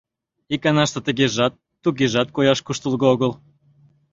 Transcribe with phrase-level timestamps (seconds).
[0.53, 1.53] Иканаште тыгежат,
[1.83, 3.31] тугежат кояш куштылго огыл.